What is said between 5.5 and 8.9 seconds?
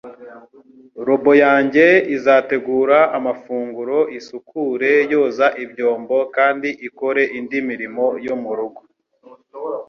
ibyombo, kandi ikore indi mirimo yo murugo.